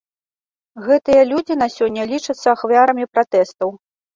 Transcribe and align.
Гэтыя 0.87 1.27
людзі 1.33 1.59
на 1.63 1.67
сёння 1.75 2.09
лічацца 2.15 2.47
ахвярамі 2.55 3.05
пратэстаў. 3.19 3.69